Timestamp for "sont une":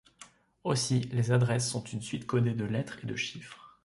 1.69-2.01